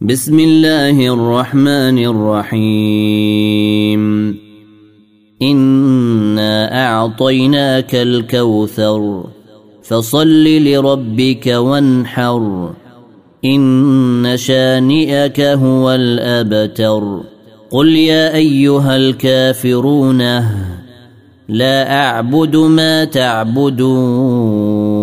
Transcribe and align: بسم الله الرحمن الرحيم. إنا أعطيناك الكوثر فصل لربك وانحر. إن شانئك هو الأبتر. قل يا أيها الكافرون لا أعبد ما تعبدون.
بسم 0.00 0.40
الله 0.40 1.14
الرحمن 1.14 1.98
الرحيم. 1.98 4.02
إنا 5.42 6.86
أعطيناك 6.86 7.94
الكوثر 7.94 9.24
فصل 9.82 10.44
لربك 10.44 11.46
وانحر. 11.46 12.70
إن 13.44 14.32
شانئك 14.36 15.40
هو 15.40 15.92
الأبتر. 15.92 17.20
قل 17.70 17.88
يا 17.88 18.34
أيها 18.34 18.96
الكافرون 18.96 20.22
لا 21.48 22.04
أعبد 22.04 22.56
ما 22.56 23.04
تعبدون. 23.04 24.95